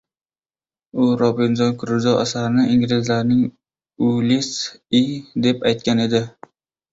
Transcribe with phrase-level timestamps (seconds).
[1.01, 3.43] U “Robinzon Kruzo” asarini inglizlarning
[4.09, 5.03] “Uliss”i
[5.43, 6.25] deb aytgan edi.